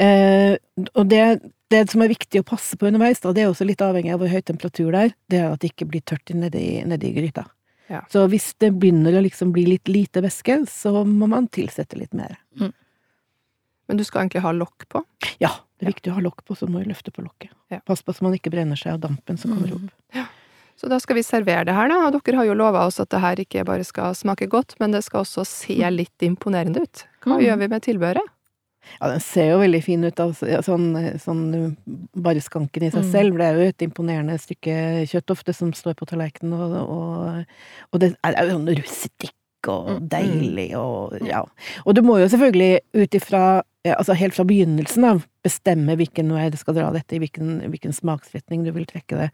Eh, 0.00 0.56
og 0.92 1.08
det, 1.08 1.24
det 1.72 1.84
som 1.92 2.04
er 2.04 2.12
viktig 2.12 2.42
å 2.42 2.46
passe 2.46 2.76
på 2.76 2.90
underveis, 2.90 3.22
da, 3.24 3.32
det 3.32 3.44
er 3.44 3.52
også 3.52 3.66
litt 3.68 3.84
avhengig 3.84 4.12
av 4.14 4.20
hvor 4.20 4.32
høy 4.32 4.40
temperatur 4.44 4.90
det 4.92 5.04
er, 5.06 5.18
det 5.32 5.40
er 5.40 5.52
at 5.54 5.62
det 5.62 5.72
ikke 5.72 5.88
blir 5.92 6.04
tørt 6.04 6.34
nedi, 6.36 6.66
nedi 6.88 7.14
gryta. 7.16 7.46
Ja. 7.88 8.02
Så 8.12 8.24
hvis 8.32 8.52
det 8.60 8.72
begynner 8.80 9.16
å 9.16 9.24
liksom 9.24 9.52
bli 9.54 9.66
litt 9.68 9.90
lite 9.92 10.22
væske, 10.24 10.62
så 10.72 11.04
må 11.04 11.28
man 11.30 11.48
tilsette 11.52 11.98
litt 12.00 12.16
mer. 12.16 12.38
Men 13.88 13.96
du 14.00 14.04
skal 14.04 14.22
egentlig 14.24 14.42
ha 14.42 14.52
lokk 14.52 14.86
på? 14.88 15.02
Ja, 15.40 15.50
det 15.78 15.86
er 15.88 15.92
viktig 15.92 16.12
å 16.12 16.14
ha 16.16 16.20
lokk 16.24 16.44
på, 16.46 16.56
så 16.56 16.68
må 16.70 16.82
du 16.84 16.88
løfte 16.92 17.12
på 17.12 17.22
lokket. 17.24 17.50
Ja. 17.70 17.80
Pass 17.84 18.02
på 18.02 18.14
så 18.16 18.22
man 18.24 18.32
ikke 18.36 18.50
brenner 18.54 18.76
seg 18.80 18.94
av 18.94 19.00
dampen 19.00 19.36
som 19.40 19.52
kommer 19.54 19.74
opp. 19.76 19.90
opp. 20.14 20.28
Så 20.76 20.88
da 20.90 20.98
skal 20.98 21.14
vi 21.16 21.22
servere 21.22 21.64
det 21.68 21.74
her, 21.76 21.88
da. 21.88 22.00
Og 22.08 22.16
dere 22.24 22.36
har 22.40 22.46
jo 22.48 22.54
lova 22.58 22.86
oss 22.88 22.98
at 23.00 23.08
det 23.10 23.20
her 23.22 23.36
ikke 23.44 23.64
bare 23.68 23.84
skal 23.86 24.14
smake 24.18 24.48
godt, 24.50 24.74
men 24.80 24.90
det 24.96 25.04
skal 25.06 25.22
også 25.22 25.44
se 25.46 25.76
litt 25.90 26.18
imponerende 26.26 26.82
ut. 26.82 27.04
Hva 27.22 27.36
Mm. 27.38 27.44
gjør 27.44 27.58
vi 27.60 27.68
med 27.68 27.82
tilbehøret? 27.82 28.30
Ja, 29.00 29.08
den 29.08 29.20
ser 29.20 29.50
jo 29.52 29.58
veldig 29.62 29.82
fin 29.82 30.04
ut, 30.04 30.16
altså, 30.20 30.46
ja, 30.50 30.58
sånn, 30.60 31.18
sånn 31.18 31.76
bare 32.16 32.40
skanken 32.42 32.82
i 32.82 32.90
seg 32.90 33.04
Mm. 33.04 33.12
selv, 33.12 33.38
det 33.38 33.46
er 33.46 33.54
jo 33.54 33.68
et 33.68 33.78
imponerende 33.86 34.36
stykke 34.38 35.06
kjøtt 35.08 35.30
ofte 35.30 35.54
som 35.54 35.72
står 35.72 35.94
på 35.94 36.06
tallerkenen, 36.06 36.52
og, 36.52 36.74
og, 36.90 37.46
og 37.94 38.00
det 38.00 38.16
er 38.22 38.32
jo 38.44 38.58
sånn 38.58 38.76
rustikk 38.76 39.32
og 39.68 39.88
Mm. 40.02 40.08
deilig 40.08 40.74
og 40.76 41.18
ja. 41.24 41.44
Og 41.86 41.94
du 41.94 42.02
må 42.02 42.18
jo 42.20 42.26
selvfølgelig 42.28 42.80
ut 42.94 43.10
ifra, 43.14 43.62
ja, 43.62 43.62
altså 43.92 44.16
helt 44.16 44.36
fra 44.36 44.46
begynnelsen 44.48 45.04
av, 45.04 45.24
bestemme 45.44 45.96
hvilken 46.00 46.30
vei 46.32 46.46
du 46.52 46.56
skal 46.56 46.78
dra 46.78 46.86
dette, 46.94 47.16
i 47.16 47.20
hvilken, 47.20 47.58
hvilken 47.68 47.92
smaksretning 47.92 48.62
du 48.64 48.70
vil 48.72 48.86
trekke 48.88 49.18
det. 49.18 49.28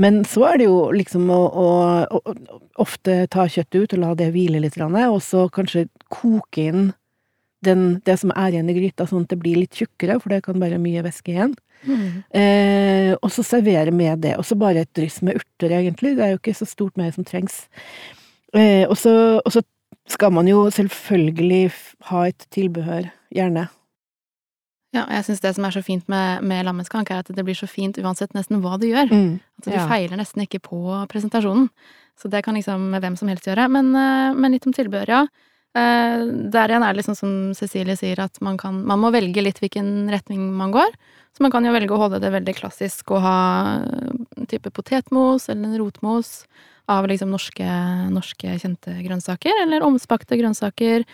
Men 0.00 0.22
så 0.28 0.46
er 0.48 0.62
det 0.62 0.70
jo 0.70 0.78
liksom 0.96 1.28
å, 1.32 1.42
å, 1.52 1.68
å, 2.08 2.34
ofte 2.80 3.26
ta 3.32 3.44
kjøttet 3.44 3.82
ut 3.82 3.96
og 3.98 4.04
la 4.04 4.14
det 4.16 4.30
hvile 4.32 4.62
litt, 4.64 4.78
og 4.80 5.20
så 5.24 5.44
kanskje 5.52 5.90
koke 6.08 6.68
inn 6.70 6.92
den, 7.62 8.00
det 8.06 8.16
som 8.18 8.32
er 8.34 8.54
igjen 8.54 8.70
i 8.72 8.76
gryta, 8.76 9.06
sånn 9.06 9.26
at 9.26 9.34
det 9.34 9.38
blir 9.42 9.60
litt 9.60 9.76
tjukkere, 9.78 10.18
for 10.22 10.34
det 10.34 10.42
kan 10.46 10.58
være 10.62 10.80
mye 10.82 11.04
væske 11.04 11.34
igjen. 11.34 11.54
Mm. 11.86 12.22
Eh, 12.38 13.12
og 13.18 13.30
så 13.34 13.44
servere 13.46 13.94
med 13.94 14.22
det. 14.24 14.36
Og 14.38 14.46
så 14.46 14.58
bare 14.58 14.82
et 14.82 14.90
dryss 14.96 15.20
med 15.22 15.38
urter, 15.40 15.74
egentlig. 15.78 16.16
Det 16.18 16.26
er 16.26 16.34
jo 16.34 16.40
ikke 16.40 16.56
så 16.58 16.68
stort 16.68 16.98
mer 16.98 17.12
som 17.14 17.26
trengs. 17.26 17.64
Eh, 18.54 18.88
og, 18.88 18.96
så, 18.98 19.62
skal 20.10 20.32
man 20.34 20.48
jo 20.50 20.64
selvfølgelig 20.74 21.70
ha 22.10 22.24
et 22.26 22.46
tilbehør, 22.50 23.06
gjerne. 23.34 23.68
Ja, 24.92 25.06
og 25.06 25.12
jeg 25.16 25.24
syns 25.24 25.40
det 25.40 25.54
som 25.56 25.64
er 25.64 25.72
så 25.72 25.80
fint 25.84 26.08
med, 26.12 26.42
med 26.44 26.66
lammeskank, 26.68 27.10
er 27.10 27.22
at 27.22 27.30
det 27.32 27.44
blir 27.46 27.56
så 27.56 27.68
fint 27.70 27.96
uansett 27.96 28.34
nesten 28.36 28.60
hva 28.60 28.78
du 28.80 28.86
gjør. 28.90 29.08
Mm. 29.08 29.40
At 29.58 29.64
du 29.64 29.70
Ja. 29.72 29.86
feiler 29.88 30.20
nesten 30.20 30.44
ikke 30.44 30.60
på 30.60 30.82
presentasjonen. 31.08 31.70
Så 32.20 32.28
det 32.28 32.42
kan 32.44 32.54
liksom 32.54 32.90
hvem 33.00 33.16
som 33.16 33.28
helst 33.28 33.46
gjøre. 33.48 33.70
Men, 33.72 33.94
eh, 33.96 34.34
men 34.34 34.52
litt 34.52 34.66
om 34.66 34.72
tilbehør, 34.72 35.08
ja. 35.08 35.22
Eh, 35.74 36.20
Der 36.52 36.68
igjen 36.68 36.84
er 36.84 36.92
det 36.92 37.00
liksom 37.00 37.16
som 37.16 37.54
Cecilie 37.54 37.96
sier, 37.96 38.18
at 38.20 38.38
man 38.42 38.58
kan 38.58 38.84
Man 38.84 39.00
må 39.00 39.10
velge 39.10 39.42
litt 39.42 39.58
hvilken 39.60 40.10
retning 40.10 40.52
man 40.52 40.70
går. 40.70 40.92
Så 41.32 41.40
man 41.40 41.50
kan 41.50 41.64
jo 41.64 41.72
velge 41.72 41.88
å 41.88 41.96
holde 41.98 42.20
det 42.20 42.30
veldig 42.30 42.54
klassisk 42.54 43.10
og 43.12 43.22
ha 43.22 43.80
en 44.36 44.46
type 44.46 44.68
potetmos 44.70 45.48
eller 45.48 45.64
en 45.64 45.78
rotmos 45.80 46.44
av 46.90 47.06
liksom 47.06 47.30
norske, 47.30 47.64
norske 48.12 48.58
kjente 48.60 48.92
grønnsaker, 49.06 49.62
eller 49.62 49.80
omspakte 49.80 50.36
grønnsaker. 50.36 51.04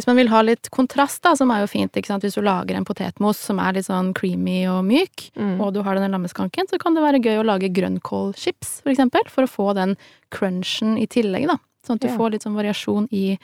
Hvis 0.00 0.06
man 0.08 0.16
vil 0.16 0.30
ha 0.32 0.40
litt 0.40 0.70
kontrast, 0.72 1.20
da, 1.26 1.34
som 1.36 1.50
er 1.52 1.60
jo 1.60 1.66
fint, 1.68 1.92
ikke 1.92 2.08
sant, 2.08 2.24
hvis 2.24 2.38
du 2.38 2.40
lager 2.40 2.72
en 2.78 2.86
potetmos 2.88 3.36
som 3.36 3.58
er 3.60 3.74
litt 3.76 3.84
sånn 3.84 4.14
creamy 4.16 4.62
og 4.72 4.80
myk, 4.88 5.26
Mm. 5.36 5.60
og 5.60 5.74
du 5.74 5.82
har 5.84 5.94
denne 5.98 6.08
lammeskanken, 6.08 6.70
så 6.70 6.78
kan 6.80 6.94
det 6.96 7.02
være 7.04 7.20
gøy 7.20 7.36
å 7.42 7.44
lage 7.44 7.68
grønnkålchips, 7.68 8.80
for 8.80 8.88
eksempel, 8.94 9.28
for 9.28 9.44
å 9.44 9.50
få 9.50 9.74
den 9.76 9.96
crunchen 10.32 10.96
i 10.96 11.04
tillegg, 11.06 11.46
da. 11.46 11.58
Sånn 11.86 11.96
at 11.96 12.00
du 12.00 12.08
Ja. 12.08 12.16
får 12.16 12.30
litt 12.32 12.42
sånn 12.42 12.56
variasjon 12.56 13.08
i, 13.12 13.38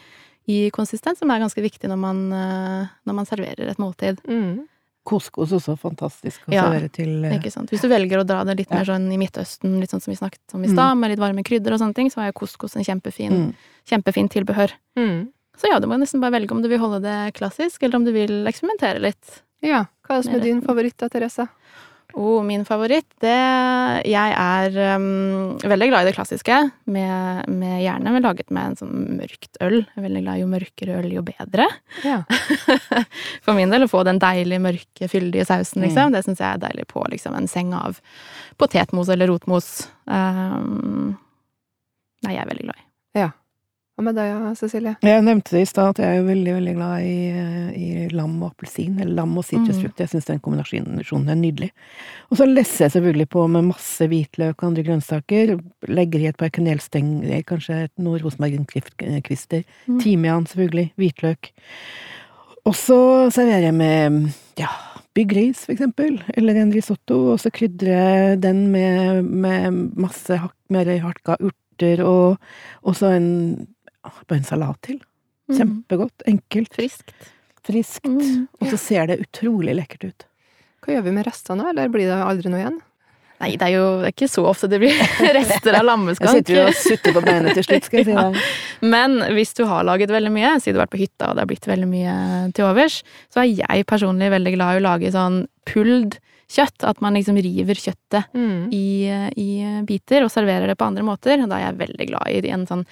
i 0.48 0.70
konsistens, 0.70 1.18
som 1.18 1.30
er 1.30 1.40
ganske 1.40 1.60
viktig 1.60 1.88
når 1.90 1.98
man, 1.98 2.32
eh, 2.32 2.88
når 3.06 3.14
man 3.14 3.26
serverer 3.26 3.68
et 3.68 3.76
måltid. 3.78 4.18
Mm. 4.26 4.64
Couscous 5.06 5.52
også 5.52 5.76
fantastisk 5.78 6.40
å 6.48 6.52
Ja, 6.52 6.64
servere 6.64 6.90
til 6.90 7.24
eh, 7.24 7.38
Ikke 7.38 7.52
sant? 7.52 7.70
Hvis 7.70 7.82
du 7.82 7.88
velger 7.88 8.18
å 8.18 8.26
dra 8.26 8.42
det 8.44 8.56
litt 8.56 8.70
Ja. 8.70 8.78
mer 8.78 8.84
sånn 8.84 9.12
i 9.12 9.16
Midtøsten, 9.16 9.78
litt 9.78 9.90
sånn 9.90 10.02
som 10.02 10.10
vi 10.10 10.16
snakket 10.16 10.54
om 10.54 10.64
i 10.64 10.68
stad, 10.68 10.96
med 10.96 11.10
litt 11.10 11.20
varme 11.20 11.44
krydder 11.44 11.72
og 11.74 11.78
sånne 11.80 11.94
ting, 11.94 12.08
så 12.10 12.22
er 12.22 12.32
jo 12.32 12.40
couscous 12.40 12.74
en 12.76 12.82
kjempefin, 12.82 13.30
mm. 13.30 13.54
kjempefin 13.86 14.28
tilbehør. 14.28 14.72
Mm. 14.96 15.28
Så 15.56 15.70
ja, 15.70 15.80
du 15.80 15.88
må 15.88 15.96
nesten 16.00 16.20
bare 16.22 16.36
velge 16.36 16.52
om 16.52 16.62
du 16.64 16.68
vil 16.68 16.80
holde 16.82 17.00
det 17.04 17.34
klassisk, 17.38 17.82
eller 17.82 18.00
om 18.00 18.04
du 18.06 18.12
vil 18.14 18.42
eksperimentere 18.48 19.00
litt. 19.02 19.42
Ja. 19.64 19.86
Hva 20.06 20.16
er 20.16 20.20
det 20.22 20.28
som 20.28 20.36
er 20.38 20.44
din 20.44 20.60
favoritt 20.64 20.98
da, 21.00 21.08
Therese? 21.12 21.48
Oh, 22.16 22.38
min 22.46 22.62
favoritt, 22.64 23.08
det 23.20 23.32
Jeg 24.08 24.32
er 24.38 24.76
um, 24.96 25.56
veldig 25.60 25.88
glad 25.90 26.04
i 26.06 26.08
det 26.08 26.14
klassiske, 26.16 26.58
med, 26.88 27.48
med 27.50 27.82
gjerne 27.82 28.22
laget 28.24 28.48
med 28.54 28.70
en 28.70 28.78
sånn 28.78 29.02
mørkt 29.18 29.58
øl. 29.60 29.82
Jeg 29.82 30.00
er 30.00 30.06
veldig 30.06 30.22
glad 30.22 30.38
i 30.38 30.44
jo 30.44 30.48
mørkere 30.48 30.96
øl, 31.02 31.10
jo 31.12 31.24
bedre. 31.26 31.66
Ja. 32.06 32.22
For 33.44 33.52
min 33.58 33.74
del, 33.74 33.84
å 33.84 33.90
få 33.90 34.04
den 34.08 34.20
deilige, 34.22 34.62
mørke, 34.64 35.10
fyldige 35.12 35.44
sausen, 35.48 35.82
Mm. 35.82 35.88
liksom. 35.88 36.12
Det 36.16 36.24
syns 36.24 36.40
jeg 36.40 36.48
er 36.54 36.62
deilig 36.62 36.86
på 36.88 37.04
liksom, 37.12 37.36
en 37.36 37.50
seng 37.52 37.74
av 37.76 38.00
potetmos 38.56 39.10
eller 39.12 39.28
rotmos. 39.32 39.88
Um, 40.08 41.16
nei, 42.24 42.32
jeg 42.38 42.44
er 42.46 42.52
veldig 42.54 42.68
glad 42.70 42.80
i. 42.80 42.86
Hva 43.96 44.04
med 44.04 44.18
deg, 44.18 44.32
Cecilie? 44.60 44.92
Jeg 45.00 45.22
nevnte 45.24 45.54
det 45.56 45.62
i 45.64 45.68
stad 45.70 45.94
at 45.94 46.00
jeg 46.02 46.18
er 46.18 46.26
veldig 46.26 46.52
veldig 46.58 46.72
glad 46.76 47.04
i, 47.08 47.14
eh, 47.32 47.68
i 47.72 48.08
lam 48.12 48.34
og 48.42 48.50
appelsin, 48.50 48.98
eller 49.00 49.14
lam 49.22 49.30
og 49.40 49.44
sitrusfrukt. 49.48 50.02
Jeg 50.02 50.10
syns 50.12 50.26
den 50.28 50.40
kombinasjonen 50.44 51.30
er 51.32 51.38
nydelig. 51.40 51.70
Og 52.28 52.36
så 52.36 52.44
lesser 52.44 52.84
jeg 52.84 52.92
selvfølgelig 52.98 53.26
på 53.32 53.46
med 53.54 53.70
masse 53.70 54.04
hvitløk 54.10 54.58
og 54.58 54.66
andre 54.68 54.84
grønnsaker. 54.84 55.54
Legger 55.88 56.20
i 56.20 56.28
et 56.28 56.36
par 56.36 56.52
kanelstenger, 56.52 57.40
kanskje 57.48 57.78
noen 57.96 58.20
rosmarinkvister. 58.20 59.64
Mm. 59.88 60.02
Timian, 60.04 60.48
selvfølgelig. 60.50 60.90
Hvitløk. 61.00 61.48
Og 62.68 62.76
så 62.76 62.98
serverer 63.32 63.70
jeg 63.70 63.76
med 63.78 64.18
ja, 64.60 64.68
byggris, 65.16 65.62
for 65.64 65.72
eksempel, 65.72 66.18
eller 66.36 66.60
en 66.60 66.74
risotto, 66.74 67.22
og 67.32 67.40
så 67.40 67.48
krydrer 67.54 67.94
jeg 67.96 68.42
den 68.44 68.66
med, 68.74 69.24
med 69.24 69.80
masse 69.96 70.36
hakk, 70.36 70.52
mer 70.68 70.92
hakka 71.00 71.38
urter, 71.40 72.04
og, 72.04 72.36
og 72.84 73.00
så 73.00 73.14
en 73.16 73.32
bare 74.26 74.40
en 74.40 74.48
salat 74.48 74.80
til. 74.86 75.00
Mm. 75.50 75.56
Kjempegodt. 75.58 76.26
Enkelt. 76.30 76.74
Friskt. 76.74 77.14
Friskt. 77.66 78.06
Mm. 78.06 78.46
Og 78.60 78.72
så 78.72 78.80
ser 78.80 79.10
det 79.10 79.20
utrolig 79.24 79.76
lekkert 79.78 80.10
ut. 80.10 80.26
Hva 80.84 80.94
gjør 80.94 81.08
vi 81.08 81.16
med 81.16 81.26
restene, 81.26 81.70
eller 81.72 81.90
blir 81.90 82.06
det 82.10 82.18
aldri 82.22 82.52
noe 82.52 82.62
igjen? 82.62 82.82
Nei, 83.36 83.50
det 83.60 83.66
er 83.66 83.72
jo 83.74 83.86
det 84.00 84.08
er 84.08 84.14
ikke 84.14 84.28
så 84.32 84.44
ofte 84.48 84.68
det 84.72 84.78
blir 84.80 84.94
rester 85.36 85.76
av 85.76 85.90
Jeg 86.08 86.16
sitter 86.38 86.54
jo 86.54 86.62
og 86.70 86.78
sutter 86.78 87.16
på 87.16 87.22
beinet 87.24 87.58
til 87.58 87.66
slutt, 87.66 87.88
skal 87.88 88.00
jeg 88.00 88.08
si 88.08 88.14
deg. 88.16 88.38
Men 88.86 89.18
hvis 89.36 89.52
du 89.58 89.66
har 89.68 89.84
laget 89.84 90.12
veldig 90.14 90.32
mye, 90.32 90.54
siden 90.62 90.76
du 90.76 90.80
har 90.80 90.86
vært 90.86 90.94
på 90.94 91.02
hytta 91.02 91.28
og 91.28 91.36
det 91.36 91.44
har 91.44 91.50
blitt 91.50 91.68
veldig 91.68 91.88
mye 91.90 92.14
til 92.56 92.68
overs, 92.68 93.02
så 93.32 93.42
er 93.42 93.50
jeg 93.50 93.88
personlig 93.90 94.30
veldig 94.32 94.54
glad 94.56 94.76
i 94.76 94.80
å 94.80 94.86
lage 94.86 95.12
sånn 95.12 95.42
pulled 95.68 96.16
kjøtt. 96.52 96.84
At 96.86 97.00
man 97.04 97.16
liksom 97.18 97.38
river 97.42 97.74
kjøttet 97.74 98.32
Mm. 98.36 98.68
i, 98.72 99.08
i 99.36 99.48
biter 99.86 100.24
og 100.24 100.30
serverer 100.32 100.66
det 100.70 100.78
på 100.78 100.86
andre 100.86 101.04
måter. 101.06 101.40
Da 101.46 101.58
er 101.58 101.68
jeg 101.70 101.80
veldig 101.82 102.08
glad 102.12 102.30
i 102.30 102.52
en 102.54 102.66
sånn 102.66 102.86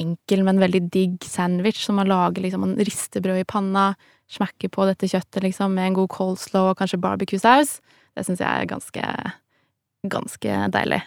enkel, 0.00 0.44
men 0.44 0.60
veldig 0.60 0.82
digg 0.92 1.24
sandwich 1.24 1.84
som 1.86 1.96
man 1.96 2.10
lager 2.10 2.42
liksom, 2.44 2.60
man 2.60 2.76
rister 2.76 3.22
brød 3.24 3.40
i 3.40 3.48
panna, 3.48 3.94
smekker 4.28 4.68
på 4.74 4.84
dette 4.88 5.08
kjøttet 5.08 5.42
liksom 5.44 5.72
med 5.74 5.86
en 5.86 5.98
god 6.02 6.10
coleslaw 6.12 6.72
og 6.72 6.78
kanskje 6.80 7.00
barbecue-saus. 7.00 7.78
Det 8.16 8.26
syns 8.26 8.42
jeg 8.42 8.48
er 8.48 8.68
ganske, 8.68 9.04
ganske 10.10 10.58
deilig. 10.74 11.02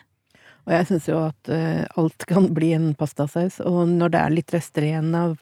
Og 0.68 0.74
jeg 0.76 0.88
syns 0.90 1.08
jo 1.10 1.20
at 1.28 1.52
uh, 1.52 1.86
alt 1.98 2.26
kan 2.30 2.50
bli 2.54 2.74
en 2.78 2.92
pastasaus, 2.98 3.60
og 3.66 3.88
når 3.90 4.14
det 4.14 4.20
er 4.22 4.36
litt 4.36 4.54
rester 4.54 4.86
igjen 4.86 5.14
av 5.18 5.38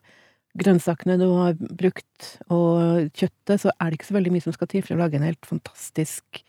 grønnsakene 0.57 1.17
du 1.21 1.27
har 1.37 1.53
brukt, 1.59 2.29
og 2.49 3.09
kjøttet, 3.13 3.61
så 3.63 3.71
er 3.77 3.89
det 3.91 3.99
ikke 3.99 4.09
så 4.09 4.17
veldig 4.17 4.33
mye 4.35 4.45
som 4.45 4.55
skal 4.55 4.67
til 4.71 4.81
for 4.85 4.95
å 4.97 5.01
lage 5.03 5.19
en 5.19 5.27
helt 5.27 5.45
fantastisk 5.45 6.41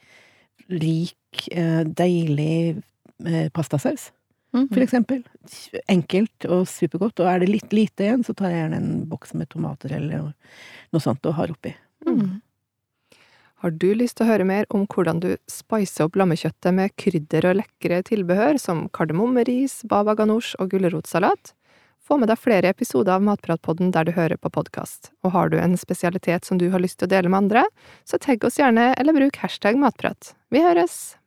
rik, 0.69 1.49
eh, 1.53 1.85
deilig 1.85 2.83
eh, 3.27 3.49
pastasaus, 3.51 4.11
Mhm. 4.55 4.69
for 4.73 4.81
eksempel. 4.81 5.25
Enkelt 5.89 6.47
og 6.49 6.67
supergodt, 6.67 7.21
og 7.21 7.27
er 7.27 7.41
det 7.41 7.49
litt 7.51 7.71
lite 7.73 8.05
igjen, 8.07 8.25
så 8.25 8.35
tar 8.35 8.49
jeg 8.49 8.63
gjerne 8.71 8.77
en 8.77 9.07
boks 9.07 9.35
med 9.35 9.49
tomater 9.51 9.93
eller 9.93 10.33
noe 10.93 11.01
sånt 11.01 11.25
og 11.27 11.35
har 11.35 11.49
oppi. 11.53 11.75
Mm. 12.07 12.41
Har 13.61 13.71
du 13.71 13.89
lyst 13.95 14.17
til 14.17 14.25
å 14.27 14.31
høre 14.31 14.47
mer 14.47 14.65
om 14.71 14.87
hvordan 14.87 15.21
du 15.21 15.37
spicer 15.51 16.05
opp 16.07 16.15
lammekjøttet 16.15 16.73
med 16.73 16.93
krydder 16.97 17.51
og 17.51 17.57
lekre 17.59 18.03
tilbehør 18.07 18.59
som 18.59 18.89
kardemommeris, 18.89 19.83
baba 19.85 20.15
ganoush 20.15 20.55
og 20.61 20.71
gulrotsalat? 20.71 21.53
Få 22.09 22.17
med 22.17 22.31
deg 22.31 22.41
flere 22.41 22.71
episoder 22.73 23.19
av 23.19 23.25
Matpratpodden 23.27 23.91
der 23.93 24.09
du 24.09 24.15
hører 24.17 24.41
på 24.41 24.49
podkast. 24.49 25.11
Og 25.27 25.35
har 25.35 25.53
du 25.53 25.59
en 25.61 25.77
spesialitet 25.77 26.49
som 26.49 26.57
du 26.57 26.71
har 26.73 26.81
lyst 26.81 27.03
til 27.03 27.11
å 27.11 27.13
dele 27.13 27.29
med 27.29 27.43
andre, 27.45 27.67
så 28.09 28.17
tagg 28.17 28.49
oss 28.49 28.57
gjerne 28.57 28.95
eller 28.97 29.13
bruk 29.13 29.37
hashtag 29.43 29.77
matprat. 29.77 30.33
Vi 30.49 30.65
høres! 30.65 31.19